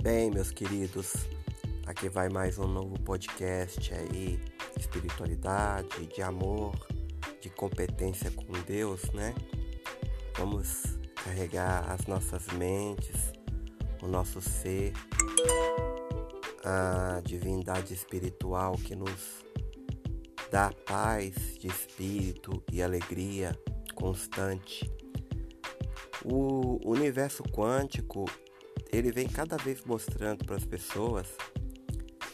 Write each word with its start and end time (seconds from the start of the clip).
Bem, 0.00 0.30
meus 0.30 0.52
queridos, 0.52 1.12
aqui 1.84 2.08
vai 2.08 2.28
mais 2.28 2.56
um 2.56 2.68
novo 2.68 2.96
podcast 3.00 3.92
aí, 3.92 4.38
espiritualidade, 4.78 6.06
de 6.06 6.22
amor, 6.22 6.72
de 7.40 7.50
competência 7.50 8.30
com 8.30 8.52
Deus, 8.64 9.02
né? 9.10 9.34
Vamos 10.36 10.84
carregar 11.24 11.90
as 11.90 12.06
nossas 12.06 12.46
mentes, 12.56 13.32
o 14.00 14.06
nosso 14.06 14.40
ser, 14.40 14.92
a 16.64 17.20
divindade 17.24 17.92
espiritual 17.92 18.76
que 18.76 18.94
nos 18.94 19.44
dá 20.48 20.70
paz 20.86 21.34
de 21.58 21.66
espírito 21.66 22.62
e 22.72 22.80
alegria 22.80 23.58
constante. 23.96 24.88
O 26.24 26.78
universo 26.88 27.42
quântico 27.42 28.26
ele 28.92 29.12
vem 29.12 29.28
cada 29.28 29.56
vez 29.56 29.82
mostrando 29.84 30.44
para 30.44 30.56
as 30.56 30.64
pessoas 30.64 31.26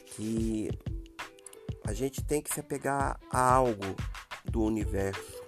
que 0.07 0.71
a 1.87 1.93
gente 1.93 2.25
tem 2.25 2.41
que 2.41 2.53
se 2.53 2.61
apegar 2.61 3.19
a 3.30 3.55
algo 3.55 3.97
do 4.45 4.63
universo. 4.63 5.43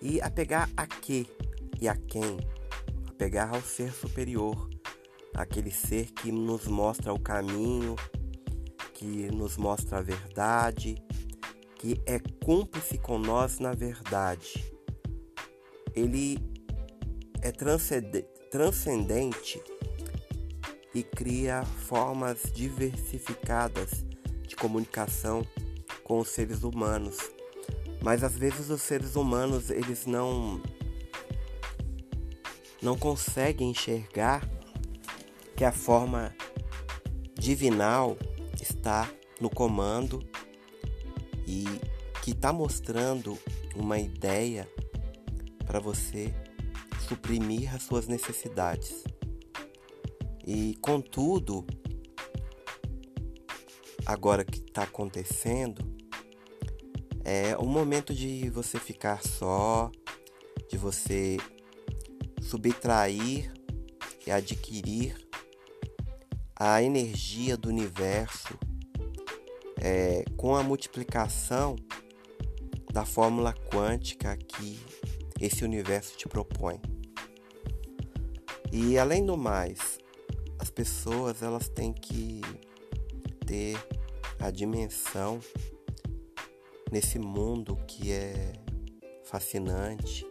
E 0.00 0.20
apegar 0.20 0.68
a 0.76 0.86
quê 0.86 1.26
e 1.80 1.88
a 1.88 1.96
quem? 1.96 2.38
Apegar 3.08 3.54
ao 3.54 3.60
ser 3.60 3.92
superior, 3.92 4.68
aquele 5.34 5.70
ser 5.70 6.06
que 6.12 6.32
nos 6.32 6.66
mostra 6.66 7.12
o 7.12 7.20
caminho, 7.20 7.96
que 8.94 9.30
nos 9.30 9.56
mostra 9.56 9.98
a 9.98 10.02
verdade, 10.02 10.96
que 11.76 12.00
é 12.06 12.18
cúmplice 12.44 12.98
com 12.98 13.18
nós 13.18 13.58
na 13.58 13.72
verdade. 13.72 14.72
Ele 15.94 16.38
é 17.42 17.52
transcendente 18.50 19.62
e 20.94 21.02
cria 21.02 21.64
formas 21.64 22.50
diversificadas 22.52 24.04
de 24.46 24.56
comunicação 24.56 25.46
com 26.02 26.18
os 26.18 26.28
seres 26.28 26.62
humanos. 26.62 27.18
Mas 28.02 28.24
às 28.24 28.36
vezes 28.36 28.70
os 28.70 28.82
seres 28.82 29.16
humanos 29.16 29.70
eles 29.70 30.06
não 30.06 30.62
não 32.80 32.96
conseguem 32.96 33.70
enxergar 33.70 34.48
que 35.56 35.64
a 35.64 35.72
forma 35.72 36.34
divinal 37.34 38.16
está 38.60 39.10
no 39.40 39.50
comando 39.50 40.24
e 41.46 41.64
que 42.22 42.30
está 42.30 42.52
mostrando 42.52 43.36
uma 43.74 43.98
ideia 43.98 44.68
para 45.66 45.80
você 45.80 46.32
suprimir 47.08 47.74
as 47.74 47.82
suas 47.82 48.06
necessidades. 48.06 49.02
E 50.46 50.76
contudo, 50.80 51.66
agora 54.04 54.44
que 54.44 54.58
está 54.58 54.82
acontecendo, 54.82 55.96
é 57.24 57.56
um 57.58 57.66
momento 57.66 58.14
de 58.14 58.48
você 58.50 58.78
ficar 58.78 59.22
só, 59.22 59.90
de 60.70 60.76
você 60.76 61.36
subtrair 62.40 63.52
e 64.26 64.30
adquirir 64.30 65.16
a 66.56 66.82
energia 66.82 67.56
do 67.56 67.68
universo 67.68 68.58
é, 69.80 70.24
com 70.36 70.56
a 70.56 70.62
multiplicação 70.62 71.76
da 72.92 73.04
fórmula 73.04 73.52
quântica 73.52 74.36
que 74.36 74.78
esse 75.40 75.64
universo 75.64 76.16
te 76.16 76.26
propõe. 76.28 76.80
E 78.70 78.98
além 78.98 79.24
do 79.24 79.36
mais, 79.36 79.98
as 80.58 80.70
pessoas 80.70 81.42
elas 81.42 81.68
têm 81.68 81.92
que 81.92 82.42
ter 83.46 83.78
a 84.38 84.50
dimensão 84.50 85.40
nesse 86.92 87.18
mundo 87.18 87.76
que 87.86 88.12
é 88.12 88.52
fascinante, 89.24 90.26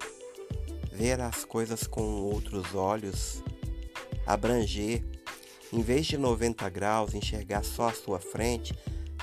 ver 0.92 1.20
as 1.20 1.44
coisas 1.44 1.88
com 1.88 2.04
outros 2.22 2.76
olhos, 2.76 3.44
abranger, 4.26 5.04
em 5.74 5.82
vez 5.82 6.06
de 6.06 6.18
90 6.18 6.70
graus, 6.70 7.14
enxergar 7.14 7.64
só 7.64 7.90
a 7.90 7.94
sua 7.94 8.20
frente, 8.20 8.74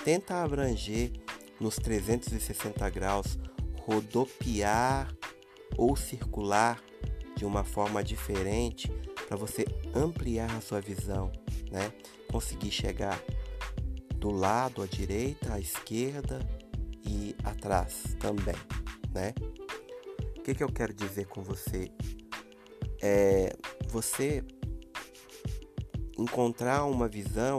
tenta 0.04 0.42
abranger 0.42 1.12
nos 1.60 1.76
360 1.76 2.90
graus, 2.90 3.38
rodopiar 3.80 5.14
ou 5.76 5.96
circular 5.96 6.82
de 7.36 7.44
uma 7.44 7.64
forma 7.64 8.02
diferente 8.02 8.92
para 9.26 9.36
você 9.36 9.64
ampliar 9.94 10.50
a 10.56 10.60
sua 10.60 10.80
visão, 10.80 11.30
né? 11.70 11.92
Conseguir 12.30 12.70
chegar 12.70 13.20
do 14.16 14.30
lado 14.30 14.82
à 14.82 14.86
direita, 14.86 15.54
à 15.54 15.60
esquerda 15.60 16.40
e 17.06 17.34
atrás 17.44 18.16
também, 18.18 18.56
né? 19.12 19.34
O 20.36 20.42
que, 20.42 20.54
que 20.54 20.62
eu 20.62 20.72
quero 20.72 20.92
dizer 20.92 21.26
com 21.26 21.42
você? 21.42 21.90
É 23.02 23.54
você 23.88 24.42
encontrar 26.18 26.84
uma 26.84 27.08
visão 27.08 27.58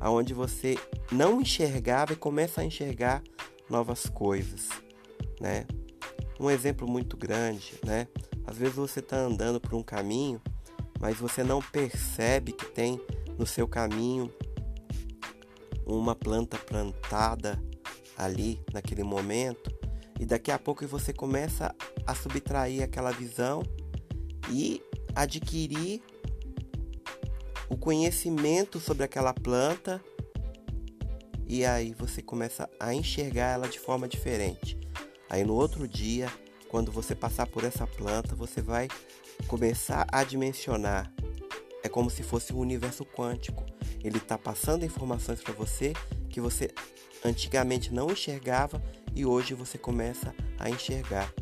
aonde 0.00 0.32
você 0.32 0.76
não 1.12 1.40
enxergava 1.40 2.12
e 2.12 2.16
começa 2.16 2.60
a 2.60 2.64
enxergar 2.64 3.22
novas 3.68 4.06
coisas, 4.06 4.68
né? 5.40 5.66
Um 6.38 6.50
exemplo 6.50 6.88
muito 6.88 7.16
grande, 7.16 7.74
né? 7.84 8.08
Às 8.46 8.56
vezes 8.56 8.74
você 8.74 9.00
está 9.00 9.16
andando 9.16 9.60
por 9.60 9.74
um 9.74 9.82
caminho, 9.82 10.40
mas 11.00 11.16
você 11.16 11.42
não 11.42 11.60
percebe 11.60 12.52
que 12.52 12.66
tem 12.66 13.00
no 13.38 13.46
seu 13.46 13.66
caminho 13.66 14.32
uma 15.86 16.14
planta 16.14 16.58
plantada 16.58 17.60
ali 18.16 18.60
naquele 18.72 19.02
momento, 19.02 19.74
e 20.20 20.26
daqui 20.26 20.50
a 20.50 20.58
pouco 20.58 20.86
você 20.86 21.12
começa 21.12 21.74
a 22.06 22.14
subtrair 22.14 22.82
aquela 22.82 23.10
visão 23.10 23.62
e 24.50 24.82
adquirir 25.14 26.02
o 27.68 27.76
conhecimento 27.76 28.78
sobre 28.78 29.04
aquela 29.04 29.32
planta 29.32 30.02
e 31.46 31.64
aí 31.64 31.94
você 31.94 32.20
começa 32.20 32.68
a 32.78 32.92
enxergar 32.92 33.52
ela 33.54 33.68
de 33.68 33.80
forma 33.80 34.06
diferente. 34.06 34.78
Aí 35.28 35.42
no 35.42 35.54
outro 35.54 35.88
dia 35.88 36.30
quando 36.70 36.92
você 36.92 37.16
passar 37.16 37.48
por 37.48 37.64
essa 37.64 37.84
planta, 37.84 38.36
você 38.36 38.62
vai 38.62 38.86
começar 39.42 40.06
a 40.10 40.24
dimensionar. 40.24 41.12
É 41.82 41.88
como 41.88 42.10
se 42.10 42.22
fosse 42.22 42.52
um 42.52 42.58
universo 42.58 43.04
quântico. 43.04 43.64
Ele 44.02 44.18
está 44.18 44.36
passando 44.36 44.84
informações 44.84 45.40
para 45.40 45.54
você 45.54 45.92
que 46.28 46.40
você 46.40 46.70
antigamente 47.24 47.92
não 47.92 48.10
enxergava 48.10 48.82
e 49.14 49.24
hoje 49.26 49.54
você 49.54 49.76
começa 49.76 50.34
a 50.58 50.70
enxergar. 50.70 51.32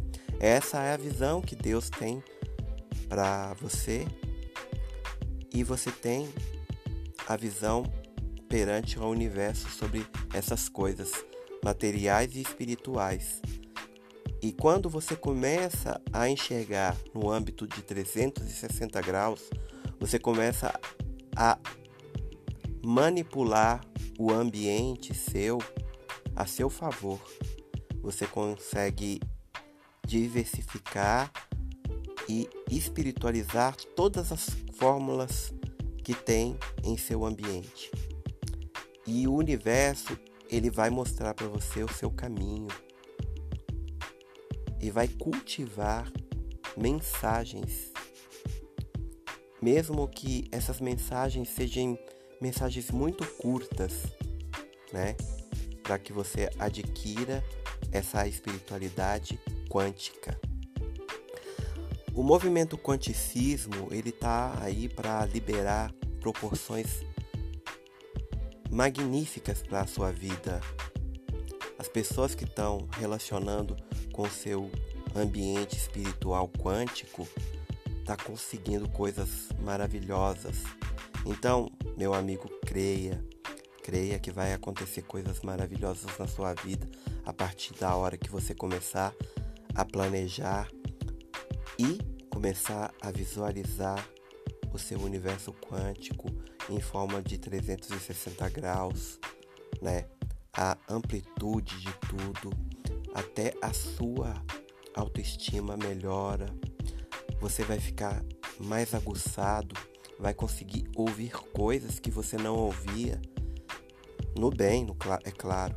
Essa 0.41 0.83
é 0.83 0.95
a 0.95 0.97
visão 0.97 1.41
que 1.41 1.57
Deus 1.57 1.91
tem 1.91 2.23
para 3.09 3.55
você 3.55 4.07
e 5.53 5.65
você 5.65 5.91
tem 5.91 6.29
a 7.27 7.37
visão 7.37 7.85
perante 8.49 8.99
o 8.99 9.07
universo 9.09 9.69
sobre 9.69 10.07
essas 10.33 10.69
coisas 10.69 11.13
materiais 11.63 12.35
e 12.37 12.41
espirituais. 12.41 13.41
E 14.41 14.53
quando 14.53 14.89
você 14.89 15.17
começa 15.17 16.01
a 16.13 16.29
enxergar 16.29 16.97
no 17.13 17.31
âmbito 17.31 17.67
de 17.67 17.83
360 17.83 19.01
graus, 19.01 19.51
você 19.99 20.19
começa 20.19 20.79
a 21.35 21.59
manipular 22.85 23.85
o 24.19 24.33
ambiente 24.33 25.13
seu 25.13 25.59
a 26.37 26.47
seu 26.47 26.71
favor. 26.71 27.21
Você 28.01 28.27
consegue 28.27 29.21
diversificar 30.07 31.33
e 32.29 32.49
espiritualizar 32.71 33.75
todas 33.97 34.31
as 34.31 34.49
fórmulas 34.75 35.53
que 36.05 36.15
tem 36.15 36.57
em 36.85 36.97
seu 36.97 37.25
ambiente. 37.25 37.91
E 39.05 39.27
o 39.27 39.35
universo, 39.35 40.17
ele 40.49 40.71
vai 40.71 40.91
mostrar 40.91 41.35
para 41.35 41.49
você 41.49 41.83
o 41.83 41.93
seu 41.93 42.11
caminho 42.11 42.69
e 44.81 44.91
vai 44.91 45.09
cultivar 45.09 46.11
mensagens, 46.77 47.93
mesmo 49.61 50.07
que 50.09 50.49
essas 50.53 50.81
mensagens 50.81 51.49
sejam 51.49 51.99
mensagens 52.41 52.91
muito 52.91 53.27
curtas, 53.37 54.05
né? 54.93 55.17
Para 55.83 55.99
que 55.99 56.13
você 56.13 56.49
adquira 56.59 57.43
essa 57.91 58.27
espiritualidade 58.27 59.41
quântica. 59.69 60.39
O 62.15 62.23
movimento 62.23 62.77
quanticismo, 62.77 63.89
ele 63.91 64.13
tá 64.13 64.57
aí 64.61 64.89
para 64.89 65.25
liberar 65.27 65.93
proporções 66.21 67.05
magníficas 68.71 69.63
para 69.63 69.83
a 69.83 69.87
sua 69.87 70.11
vida. 70.11 70.61
As 71.79 71.89
pessoas 71.89 72.35
que 72.35 72.45
estão 72.45 72.89
relacionando 72.99 73.77
com 74.13 74.29
seu 74.29 74.71
ambiente 75.15 75.77
espiritual 75.77 76.49
quântico 76.49 77.27
está 78.01 78.17
conseguindo 78.17 78.89
coisas 78.89 79.49
maravilhosas. 79.61 80.57
Então, 81.25 81.71
meu 81.97 82.15
amigo, 82.15 82.49
creia. 82.67 83.25
Creia 83.83 84.19
que 84.19 84.31
vai 84.31 84.53
acontecer 84.53 85.03
coisas 85.03 85.41
maravilhosas 85.41 86.19
na 86.19 86.27
sua 86.27 86.53
vida 86.53 86.87
a 87.25 87.33
partir 87.33 87.73
da 87.75 87.95
hora 87.95 88.19
que 88.19 88.31
você 88.31 88.55
começar 88.55 89.15
a 89.75 89.85
planejar 89.85 90.69
e 91.79 91.99
começar 92.29 92.93
a 93.01 93.11
visualizar 93.11 94.07
o 94.73 94.79
seu 94.79 95.01
universo 95.01 95.53
quântico 95.53 96.29
em 96.69 96.81
forma 96.81 97.23
de 97.23 97.39
360 97.39 98.49
graus, 98.51 99.19
né? 99.81 100.07
A 100.61 100.77
amplitude 100.89 101.81
de 101.81 101.93
tudo, 102.09 102.51
até 103.15 103.55
a 103.63 103.73
sua 103.73 104.35
autoestima 104.93 105.77
melhora. 105.77 106.47
Você 107.41 107.63
vai 107.63 107.79
ficar 107.79 108.25
mais 108.59 108.93
aguçado, 108.93 109.77
vai 110.19 110.35
conseguir 110.35 110.85
ouvir 110.97 111.31
coisas 111.53 112.01
que 112.01 112.11
você 112.11 112.37
não 112.37 112.57
ouvia. 112.57 113.23
No 114.37 114.51
bem, 114.51 114.85
no, 114.85 114.97
é 115.25 115.31
claro. 115.31 115.77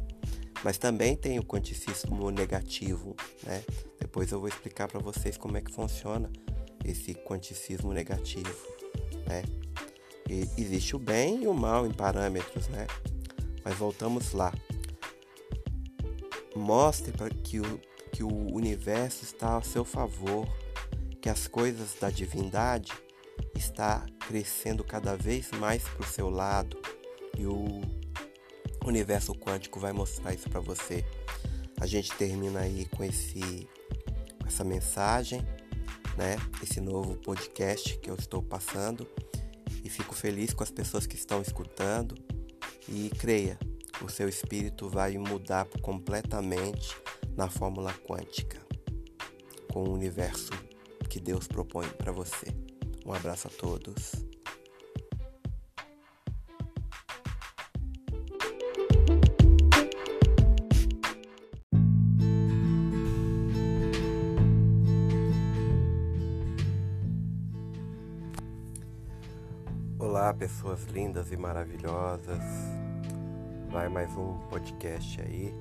Mas 0.63 0.79
também 0.79 1.15
tem 1.15 1.37
o 1.37 1.43
quanticismo 1.43 2.31
negativo, 2.31 3.15
né? 3.43 3.63
Depois 3.99 4.31
eu 4.31 4.39
vou 4.39 4.49
explicar 4.49 4.87
para 4.87 4.99
vocês 4.99 5.37
como 5.37 5.57
é 5.57 5.61
que 5.61 5.71
funciona 5.71 6.27
esse 6.83 7.13
quanticismo 7.13 7.93
negativo, 7.93 8.67
né? 9.27 9.43
E 10.27 10.47
existe 10.59 10.95
o 10.95 10.99
bem 10.99 11.43
e 11.43 11.47
o 11.47 11.53
mal 11.53 11.85
em 11.85 11.93
parâmetros, 11.93 12.67
né? 12.69 12.87
Mas 13.63 13.75
voltamos 13.75 14.33
lá. 14.33 14.51
Mostre 16.55 17.11
para 17.11 17.29
que 17.29 17.59
o, 17.59 17.79
que 18.11 18.23
o 18.23 18.53
universo 18.53 19.23
está 19.23 19.57
a 19.57 19.61
seu 19.61 19.85
favor, 19.85 20.47
que 21.21 21.29
as 21.29 21.47
coisas 21.47 21.95
da 21.99 22.09
divindade 22.09 22.91
está 23.55 24.05
crescendo 24.27 24.83
cada 24.83 25.15
vez 25.15 25.49
mais 25.51 25.83
para 25.83 26.01
o 26.01 26.09
seu 26.09 26.29
lado 26.29 26.79
e 27.37 27.45
o 27.45 27.81
universo 28.85 29.33
quântico 29.33 29.79
vai 29.79 29.93
mostrar 29.93 30.33
isso 30.33 30.49
para 30.49 30.59
você. 30.59 31.05
A 31.79 31.85
gente 31.85 32.11
termina 32.13 32.61
aí 32.61 32.85
com 32.85 33.03
esse 33.03 33.67
essa 34.45 34.63
mensagem, 34.65 35.41
né? 36.17 36.35
Esse 36.61 36.81
novo 36.81 37.15
podcast 37.15 37.97
que 37.99 38.09
eu 38.09 38.15
estou 38.15 38.43
passando 38.43 39.07
e 39.83 39.89
fico 39.89 40.13
feliz 40.13 40.53
com 40.53 40.63
as 40.63 40.71
pessoas 40.71 41.07
que 41.07 41.15
estão 41.15 41.41
escutando 41.41 42.15
e 42.87 43.09
creia, 43.11 43.57
o 44.03 44.09
seu 44.09 44.27
espírito 44.27 44.89
vai 44.89 45.17
mudar 45.17 45.67
completamente 45.81 46.95
na 47.35 47.49
fórmula 47.49 47.93
quântica 47.93 48.59
com 49.71 49.83
o 49.83 49.93
universo 49.93 50.51
que 51.09 51.19
Deus 51.19 51.47
propõe 51.47 51.87
para 51.89 52.11
você. 52.11 52.47
Um 53.05 53.13
abraço 53.13 53.47
a 53.47 53.51
todos. 53.51 54.25
Olá, 69.97 70.33
pessoas 70.33 70.83
lindas 70.85 71.31
e 71.31 71.37
maravilhosas. 71.37 72.90
Vai 73.71 73.87
mais 73.87 74.09
um 74.17 74.37
podcast 74.49 75.21
aí. 75.21 75.53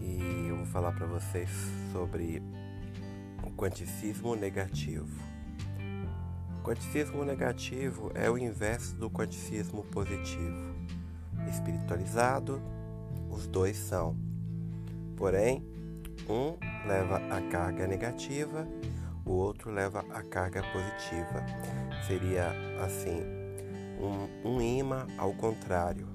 E 0.00 0.48
eu 0.48 0.56
vou 0.56 0.66
falar 0.66 0.92
para 0.92 1.06
vocês 1.06 1.50
sobre 1.92 2.42
o 3.42 3.50
quanticismo 3.52 4.34
negativo. 4.36 5.08
O 6.58 6.62
quanticismo 6.62 7.24
negativo 7.24 8.10
é 8.14 8.30
o 8.30 8.36
inverso 8.36 8.96
do 8.96 9.10
quanticismo 9.10 9.82
positivo. 9.84 10.74
Espiritualizado, 11.48 12.60
os 13.30 13.46
dois 13.46 13.76
são. 13.76 14.16
Porém, 15.16 15.64
um 16.28 16.56
leva 16.86 17.16
a 17.34 17.40
carga 17.50 17.86
negativa 17.86 18.66
o 19.24 19.32
outro 19.32 19.70
leva 19.70 20.04
a 20.10 20.22
carga 20.22 20.62
positiva. 20.62 21.44
Seria 22.06 22.52
assim, 22.84 23.22
um, 23.98 24.48
um 24.48 24.60
imã 24.60 25.06
ao 25.16 25.32
contrário, 25.32 26.06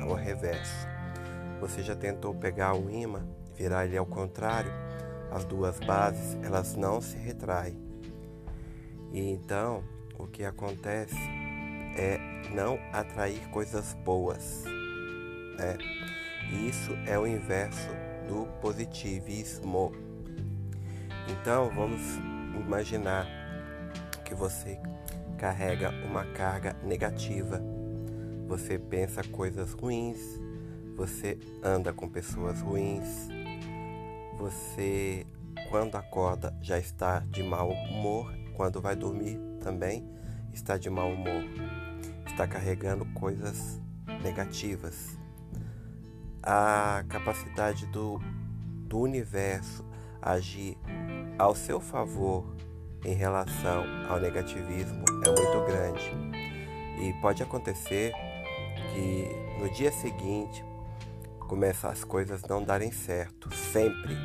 ao 0.00 0.14
reverso. 0.14 0.86
Você 1.60 1.82
já 1.82 1.96
tentou 1.96 2.34
pegar 2.34 2.74
o 2.74 2.90
imã, 2.90 3.26
virar 3.54 3.86
ele 3.86 3.96
ao 3.96 4.06
contrário? 4.06 4.70
As 5.30 5.44
duas 5.44 5.78
bases, 5.80 6.38
elas 6.42 6.74
não 6.76 7.00
se 7.00 7.16
retraem. 7.16 7.76
E 9.12 9.20
então, 9.20 9.82
o 10.18 10.26
que 10.26 10.44
acontece 10.44 11.16
é 11.96 12.18
não 12.54 12.78
atrair 12.92 13.48
coisas 13.50 13.94
boas. 14.04 14.64
Né? 15.58 15.76
Isso 16.66 16.92
é 17.06 17.18
o 17.18 17.26
inverso 17.26 17.88
do 18.28 18.46
positivismo. 18.60 19.92
Então, 21.28 21.70
vamos 21.74 22.02
imaginar 22.60 23.26
que 24.24 24.34
você 24.34 24.78
carrega 25.38 25.90
uma 26.04 26.24
carga 26.32 26.76
negativa. 26.82 27.60
Você 28.46 28.78
pensa 28.78 29.22
coisas 29.24 29.72
ruins, 29.72 30.18
você 30.96 31.38
anda 31.62 31.92
com 31.92 32.08
pessoas 32.08 32.60
ruins, 32.60 33.28
você, 34.38 35.26
quando 35.68 35.96
acorda, 35.96 36.56
já 36.62 36.78
está 36.78 37.20
de 37.20 37.42
mau 37.42 37.70
humor, 37.70 38.32
quando 38.54 38.80
vai 38.80 38.94
dormir 38.94 39.38
também 39.60 40.16
está 40.56 40.78
de 40.78 40.88
mau 40.88 41.10
humor, 41.10 41.44
está 42.26 42.46
carregando 42.46 43.04
coisas 43.12 43.80
negativas. 44.22 45.18
A 46.42 47.04
capacidade 47.08 47.86
do, 47.86 48.18
do 48.88 49.00
universo 49.00 49.84
agir 50.22 50.78
ao 51.38 51.54
seu 51.54 51.78
favor 51.78 52.56
em 53.04 53.14
relação 53.14 53.84
ao 54.08 54.18
negativismo 54.18 55.04
é 55.24 55.28
muito 55.28 55.66
grande. 55.66 56.10
E 56.98 57.12
pode 57.20 57.42
acontecer 57.42 58.12
que 58.92 59.28
no 59.60 59.70
dia 59.70 59.92
seguinte 59.92 60.64
começa 61.46 61.88
as 61.88 62.04
coisas 62.04 62.42
não 62.42 62.62
darem 62.62 62.90
certo, 62.90 63.54
sempre, 63.54 64.16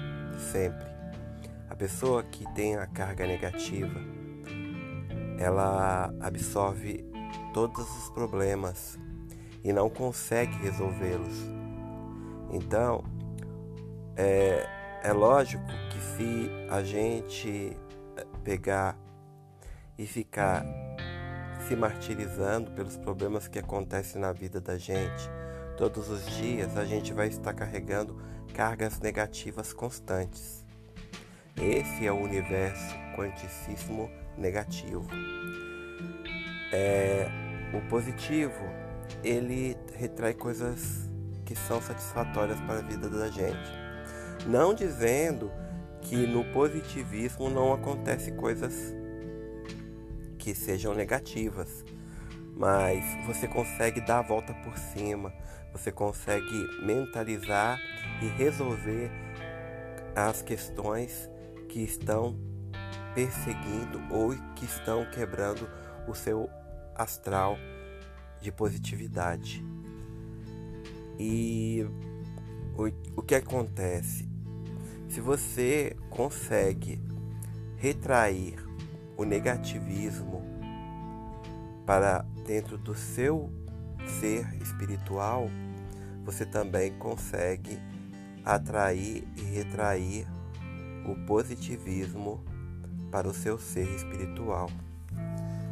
sempre. 0.52 0.86
A 1.70 1.76
pessoa 1.76 2.24
que 2.24 2.46
tem 2.54 2.76
a 2.76 2.88
carga 2.88 3.26
negativa, 3.26 4.00
ela 5.38 6.14
absorve 6.20 7.06
todos 7.54 7.88
os 7.98 8.10
problemas 8.10 9.00
e 9.64 9.72
não 9.72 9.90
consegue 9.90 10.56
resolvê-los. 10.58 11.46
Então, 12.52 13.04
é, 14.16 14.68
é 15.04 15.14
lógico 15.14 15.64
que 15.92 16.00
se 16.00 16.50
a 16.70 16.84
gente 16.84 17.78
pegar 18.44 18.98
e 19.98 20.06
ficar 20.06 20.66
se 21.72 21.76
martirizando 21.78 22.70
pelos 22.72 22.98
problemas 22.98 23.48
que 23.48 23.58
acontecem 23.58 24.20
na 24.20 24.34
vida 24.34 24.60
da 24.60 24.78
gente, 24.78 25.30
todos 25.78 26.10
os 26.10 26.26
dias 26.36 26.76
a 26.76 26.84
gente 26.84 27.14
vai 27.14 27.30
estar 27.30 27.54
carregando 27.54 28.22
cargas 28.54 29.00
negativas 29.00 29.72
constantes. 29.72 30.66
Esse 31.56 32.06
é 32.06 32.12
o 32.12 32.18
universo 32.18 32.94
quanticismo 33.16 34.12
negativo. 34.38 35.08
É, 36.74 37.30
o 37.74 37.80
positivo, 37.88 38.66
ele 39.24 39.78
retrai 39.96 40.34
coisas 40.34 41.10
que 41.46 41.56
são 41.56 41.82
satisfatórias 41.82 42.60
para 42.60 42.80
a 42.80 42.82
vida 42.82 43.10
da 43.10 43.30
gente. 43.30 43.72
Não 44.46 44.74
dizendo 44.74 45.50
que 46.02 46.18
no 46.28 46.44
positivismo 46.52 47.50
não 47.50 47.72
acontece 47.72 48.34
coisas 48.34 48.94
que 50.42 50.56
sejam 50.56 50.96
negativas, 50.96 51.86
mas 52.58 53.06
você 53.28 53.48
consegue 53.48 54.02
dar 54.02 54.20
a 54.20 54.22
volta 54.24 54.54
por 54.56 54.76
cima, 54.76 55.32
você 55.72 55.92
consegue 55.92 56.68
mentalizar 56.84 57.80
e 58.22 58.28
resolver 58.28 59.12
as 60.16 60.42
questões 60.42 61.30
que 61.70 61.80
estão 61.82 62.36
perseguindo 63.14 64.02
ou 64.10 64.36
que 64.56 64.66
estão 64.66 65.10
quebrando 65.12 65.70
o 66.08 66.16
seu 66.16 66.50
astral 66.96 67.56
de 68.42 68.52
positividade. 68.52 69.64
E 71.20 71.86
o, 72.76 73.20
o 73.20 73.22
que 73.22 73.36
acontece? 73.36 74.28
Se 75.08 75.22
você 75.22 75.96
consegue 76.10 77.00
retrair 77.78 78.71
o 79.22 79.24
negativismo 79.24 80.42
para 81.86 82.26
dentro 82.46 82.76
do 82.76 82.96
seu 82.96 83.52
ser 84.20 84.52
espiritual, 84.60 85.48
você 86.26 86.44
também 86.44 86.92
consegue 86.94 87.78
atrair 88.44 89.24
e 89.38 89.42
retrair 89.42 90.28
o 91.06 91.16
positivismo 91.28 92.44
para 93.12 93.28
o 93.28 93.34
seu 93.34 93.60
ser 93.60 93.88
espiritual. 93.96 94.72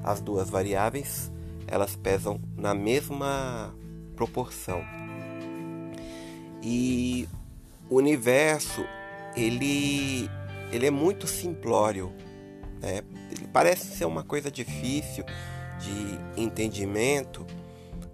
As 0.04 0.22
duas 0.22 0.48
variáveis, 0.48 1.32
elas 1.66 1.96
pesam 1.96 2.40
na 2.56 2.76
mesma 2.76 3.74
proporção. 4.16 4.84
E 6.62 7.28
o 7.90 7.96
universo, 7.96 8.86
ele 9.36 10.30
ele 10.72 10.86
é 10.86 10.92
muito 10.92 11.26
simplório, 11.26 12.14
Ele 12.82 13.48
parece 13.52 13.96
ser 13.96 14.06
uma 14.06 14.24
coisa 14.24 14.50
difícil 14.50 15.24
de 15.80 16.42
entendimento, 16.42 17.46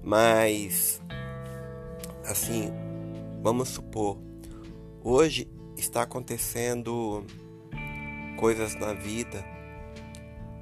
mas 0.04 1.02
assim, 2.26 2.72
vamos 3.42 3.70
supor, 3.70 4.18
hoje 5.04 5.48
está 5.78 6.02
acontecendo 6.02 7.26
coisas 8.38 8.76
na 8.76 8.94
vida 8.94 9.44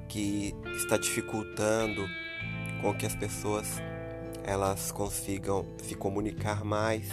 que 0.08 0.54
está 0.76 0.96
dificultando 0.96 2.06
com 2.80 2.94
que 2.94 3.06
as 3.06 3.16
pessoas 3.16 3.66
elas 4.44 4.92
consigam 4.92 5.66
se 5.82 5.94
comunicar 5.94 6.64
mais, 6.64 7.08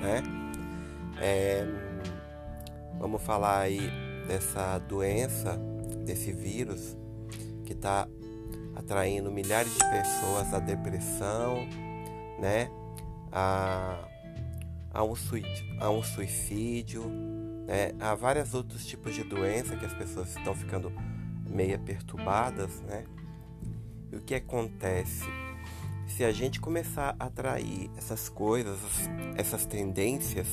né? 0.00 0.22
É, 1.20 1.66
vamos 2.98 3.20
falar 3.22 3.60
aí 3.60 3.90
dessa 4.26 4.78
doença, 4.78 5.60
desse 6.04 6.32
vírus 6.32 6.96
que 7.64 7.72
está 7.72 8.08
atraindo 8.74 9.30
milhares 9.30 9.72
de 9.72 9.90
pessoas 9.90 10.52
à 10.52 10.58
depressão, 10.58 11.66
né? 12.38 12.70
A, 13.32 14.08
a, 14.92 15.02
um, 15.02 15.14
suicídio, 15.14 15.76
a 15.80 15.90
um 15.90 16.02
suicídio, 16.02 17.04
né? 17.66 17.92
Há 18.00 18.14
vários 18.14 18.54
outros 18.54 18.86
tipos 18.86 19.14
de 19.14 19.24
doença 19.24 19.76
que 19.76 19.84
as 19.84 19.94
pessoas 19.94 20.36
estão 20.36 20.54
ficando 20.54 20.92
meia 21.48 21.78
perturbadas, 21.78 22.80
né? 22.82 23.04
E 24.12 24.16
o 24.16 24.20
que 24.20 24.34
acontece? 24.34 25.24
Se 26.06 26.22
a 26.22 26.32
gente 26.32 26.60
começar 26.60 27.16
a 27.18 27.26
atrair 27.26 27.90
essas 27.96 28.28
coisas, 28.28 28.78
essas 29.36 29.66
tendências, 29.66 30.46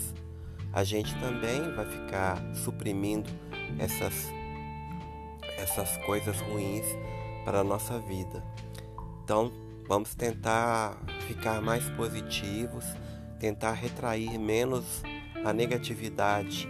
a 0.74 0.84
gente 0.84 1.13
também 1.20 1.74
vai 1.75 1.86
ficar 1.86 2.41
suprimindo 2.55 3.29
essas, 3.77 4.31
essas 5.58 5.98
coisas 5.98 6.39
ruins 6.41 6.86
para 7.43 7.60
a 7.60 7.63
nossa 7.63 8.00
vida. 8.00 8.43
Então, 9.24 9.51
vamos 9.88 10.15
tentar 10.15 10.98
ficar 11.27 11.62
mais 11.62 11.88
positivos, 11.91 12.86
tentar 13.39 13.74
retrair 13.74 14.38
menos 14.39 15.03
a 15.43 15.51
negatividade 15.53 16.67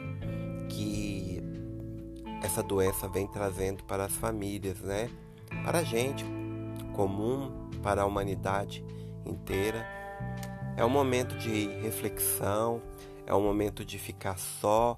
que 0.69 1.41
essa 2.41 2.63
doença 2.63 3.07
vem 3.07 3.27
trazendo 3.27 3.83
para 3.83 4.05
as 4.05 4.13
famílias, 4.13 4.79
né? 4.81 5.09
Para 5.63 5.79
a 5.79 5.83
gente 5.83 6.25
comum, 6.93 7.69
para 7.81 8.01
a 8.01 8.05
humanidade 8.05 8.83
inteira. 9.25 9.85
É 10.77 10.85
um 10.85 10.89
momento 10.89 11.37
de 11.37 11.67
reflexão, 11.81 12.81
é 13.25 13.33
um 13.33 13.41
momento 13.41 13.83
de 13.83 13.97
ficar 13.99 14.37
só, 14.37 14.97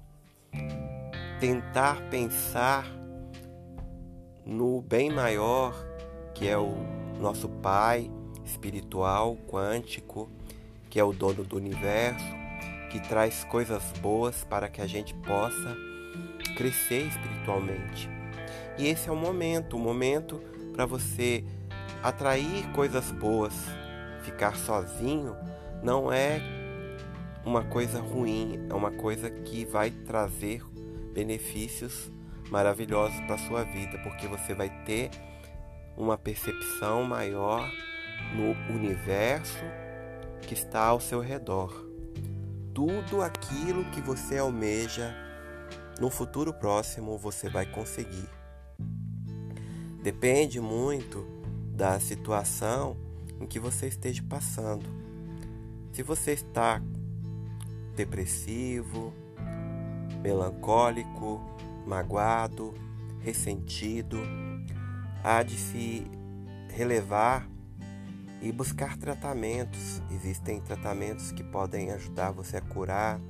tentar 1.40 2.00
pensar 2.10 2.86
no 4.44 4.82
bem 4.82 5.10
maior 5.10 5.74
que 6.34 6.48
é 6.48 6.58
o 6.58 6.74
nosso 7.20 7.48
Pai 7.48 8.10
espiritual, 8.44 9.36
quântico, 9.48 10.28
que 10.90 10.98
é 11.00 11.04
o 11.04 11.12
dono 11.12 11.44
do 11.44 11.56
universo, 11.56 12.24
que 12.90 13.00
traz 13.00 13.44
coisas 13.44 13.82
boas 14.00 14.44
para 14.44 14.68
que 14.68 14.82
a 14.82 14.86
gente 14.86 15.14
possa 15.14 15.76
crescer 16.56 17.06
espiritualmente. 17.06 18.08
E 18.76 18.86
esse 18.86 19.08
é 19.08 19.12
o 19.12 19.16
momento, 19.16 19.76
o 19.76 19.80
momento 19.80 20.40
para 20.72 20.84
você 20.84 21.44
atrair 22.02 22.70
coisas 22.72 23.10
boas. 23.12 23.54
Ficar 24.22 24.56
sozinho 24.56 25.36
não 25.82 26.12
é 26.12 26.40
uma 27.44 27.62
coisa 27.62 28.00
ruim, 28.00 28.66
é 28.68 28.74
uma 28.74 28.90
coisa 28.90 29.30
que 29.30 29.64
vai 29.64 29.90
trazer 29.90 30.62
benefícios 31.12 32.10
maravilhosos 32.50 33.18
para 33.20 33.38
sua 33.38 33.64
vida, 33.64 33.98
porque 33.98 34.26
você 34.26 34.54
vai 34.54 34.70
ter 34.84 35.10
uma 35.96 36.18
percepção 36.18 37.04
maior 37.04 37.70
no 38.34 38.74
universo 38.74 39.64
que 40.42 40.54
está 40.54 40.86
ao 40.86 41.00
seu 41.00 41.20
redor. 41.20 41.72
Tudo 42.74 43.22
aquilo 43.22 43.84
que 43.86 44.00
você 44.00 44.38
almeja 44.38 45.14
no 46.00 46.10
futuro 46.10 46.52
próximo 46.52 47.16
você 47.16 47.48
vai 47.48 47.66
conseguir. 47.66 48.28
Depende 50.02 50.60
muito 50.60 51.26
da 51.72 51.98
situação 51.98 52.96
em 53.40 53.46
que 53.46 53.58
você 53.58 53.86
esteja 53.86 54.22
passando. 54.28 54.86
Se 55.92 56.02
você 56.02 56.32
está 56.32 56.82
depressivo, 57.94 59.14
melancólico, 60.20 61.40
magoado, 61.86 62.74
ressentido, 63.20 64.18
há 65.22 65.42
de 65.42 65.56
se 65.56 66.06
relevar 66.70 67.48
e 68.40 68.52
buscar 68.52 68.96
tratamentos. 68.96 70.02
Existem 70.10 70.60
tratamentos 70.60 71.32
que 71.32 71.42
podem 71.42 71.90
ajudar 71.92 72.30
você 72.30 72.58
a 72.58 72.60
curar, 72.60 73.20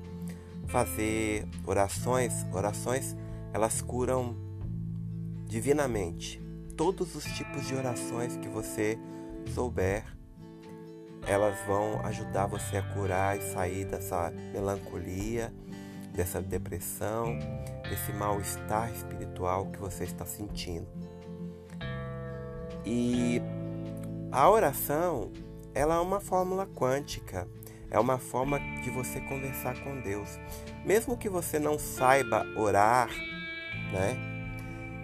fazer 0.66 1.46
orações. 1.66 2.32
Orações, 2.52 3.16
elas 3.52 3.80
curam 3.80 4.36
divinamente. 5.46 6.42
Todos 6.76 7.14
os 7.14 7.24
tipos 7.24 7.66
de 7.66 7.74
orações 7.74 8.36
que 8.36 8.48
você 8.48 8.98
souber 9.54 10.04
elas 11.26 11.58
vão 11.66 12.00
ajudar 12.04 12.46
você 12.46 12.76
a 12.76 12.82
curar 12.82 13.36
e 13.38 13.42
sair 13.52 13.84
dessa 13.84 14.30
melancolia, 14.52 15.52
dessa 16.14 16.40
depressão, 16.40 17.36
desse 17.88 18.12
mal-estar 18.12 18.90
espiritual 18.92 19.66
que 19.66 19.78
você 19.78 20.04
está 20.04 20.24
sentindo. 20.24 20.86
E 22.86 23.42
a 24.30 24.48
oração, 24.48 25.32
ela 25.74 25.96
é 25.96 26.00
uma 26.00 26.20
fórmula 26.20 26.66
quântica, 26.66 27.48
é 27.90 27.98
uma 27.98 28.18
forma 28.18 28.58
de 28.82 28.90
você 28.90 29.20
conversar 29.20 29.82
com 29.82 30.00
Deus. 30.00 30.38
Mesmo 30.84 31.16
que 31.16 31.28
você 31.28 31.58
não 31.58 31.78
saiba 31.78 32.46
orar, 32.56 33.08
né? 33.92 34.16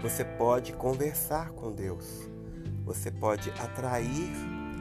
Você 0.03 0.25
pode 0.25 0.73
conversar 0.73 1.51
com 1.51 1.73
Deus. 1.73 2.31
Você 2.85 3.11
pode 3.11 3.51
atrair 3.51 4.31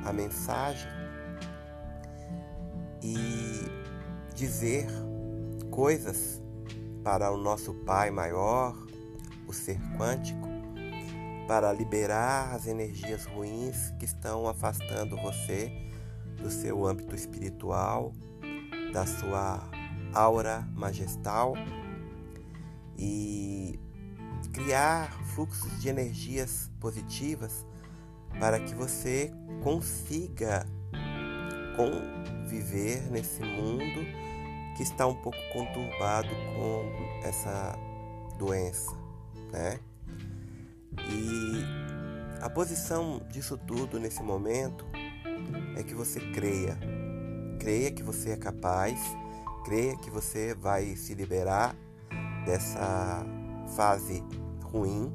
a 0.05 0.13
mensagem 0.13 0.89
e 3.01 3.65
dizer 4.33 4.87
coisas 5.69 6.41
para 7.03 7.31
o 7.31 7.37
nosso 7.37 7.73
Pai 7.73 8.11
maior, 8.11 8.75
o 9.47 9.53
ser 9.53 9.79
quântico, 9.97 10.47
para 11.47 11.73
liberar 11.73 12.53
as 12.53 12.67
energias 12.67 13.25
ruins 13.25 13.91
que 13.97 14.05
estão 14.05 14.47
afastando 14.47 15.17
você 15.17 15.71
do 16.37 16.51
seu 16.51 16.85
âmbito 16.85 17.15
espiritual, 17.15 18.13
da 18.93 19.05
sua 19.05 19.67
aura 20.13 20.67
majestal 20.75 21.53
e 22.97 23.79
criar 24.53 25.11
fluxos 25.33 25.81
de 25.81 25.89
energias 25.89 26.69
positivas 26.79 27.65
para 28.39 28.59
que 28.59 28.75
você 28.75 29.31
consiga 29.63 30.65
conviver 31.75 33.09
nesse 33.09 33.41
mundo 33.41 34.18
que 34.79 34.83
está 34.83 35.05
um 35.05 35.13
pouco 35.13 35.37
conturbado 35.51 36.29
com 36.55 37.27
essa 37.27 37.77
doença, 38.37 38.95
né? 39.51 39.77
E 41.09 42.41
a 42.41 42.49
posição 42.49 43.21
disso 43.27 43.57
tudo 43.57 43.99
nesse 43.99 44.23
momento 44.23 44.85
é 45.75 45.83
que 45.83 45.93
você 45.93 46.21
creia. 46.31 46.79
Creia 47.59 47.91
que 47.91 48.01
você 48.01 48.29
é 48.29 48.37
capaz, 48.37 48.97
creia 49.65 49.97
que 49.97 50.09
você 50.09 50.53
vai 50.53 50.95
se 50.95 51.13
liberar 51.13 51.75
dessa 52.45 53.25
fase 53.75 54.23
ruim, 54.63 55.13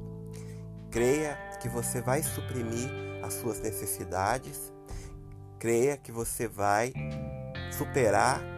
creia 0.90 1.38
que 1.62 1.70
você 1.70 2.02
vai 2.02 2.22
suprimir 2.22 2.90
as 3.24 3.32
suas 3.32 3.62
necessidades 3.62 4.74
creia 5.64 5.96
que 5.96 6.12
você 6.12 6.46
vai 6.46 6.92
superar 7.72 8.53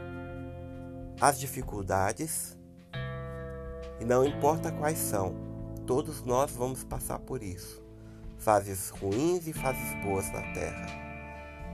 as 1.21 1.39
dificuldades 1.39 2.57
e 4.01 4.05
não 4.05 4.25
importa 4.25 4.71
quais 4.71 4.99
são, 4.99 5.35
todos 5.87 6.23
nós 6.23 6.51
vamos 6.51 6.85
passar 6.85 7.19
por 7.19 7.43
isso. 7.43 7.83
Fases 8.39 8.91
ruins 8.91 9.47
e 9.47 9.53
fases 9.53 10.05
boas 10.05 10.31
na 10.31 10.43
Terra. 10.53 10.87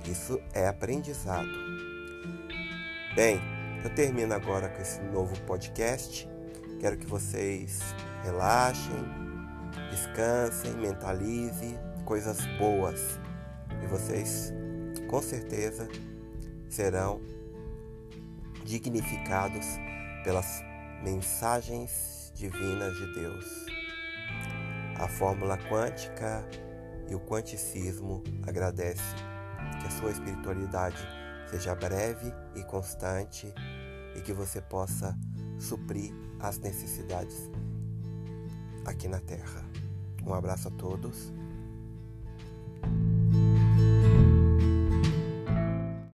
Isso 0.06 0.40
é 0.52 0.68
aprendizado. 0.68 1.48
Bem, 3.14 3.40
eu 3.84 3.94
termino 3.94 4.32
agora 4.32 4.68
com 4.68 4.80
esse 4.80 5.00
novo 5.00 5.38
podcast. 5.40 6.28
Quero 6.80 6.96
que 6.96 7.06
vocês 7.06 7.80
relaxem, 8.22 9.22
Descansem, 9.92 10.72
mentalize 10.72 11.78
coisas 12.06 12.38
boas 12.58 13.20
e 13.82 13.86
vocês 13.86 14.52
com 15.06 15.20
certeza 15.20 15.86
serão 16.68 17.20
dignificados 18.64 19.66
pelas 20.24 20.62
mensagens 21.02 22.32
divinas 22.34 22.96
de 22.96 23.14
Deus. 23.14 23.66
A 24.96 25.08
fórmula 25.08 25.58
quântica 25.68 26.44
e 27.08 27.14
o 27.14 27.20
quanticismo 27.20 28.22
agradece 28.46 29.14
que 29.80 29.86
a 29.86 29.90
sua 29.90 30.10
espiritualidade 30.10 31.06
seja 31.50 31.74
breve 31.74 32.32
e 32.54 32.62
constante 32.64 33.52
e 34.16 34.20
que 34.20 34.32
você 34.32 34.60
possa 34.60 35.16
suprir 35.58 36.12
as 36.40 36.58
necessidades 36.58 37.50
aqui 38.86 39.08
na 39.08 39.20
Terra. 39.20 39.64
Um 40.24 40.34
abraço 40.34 40.68
a 40.68 40.70
todos 40.70 41.32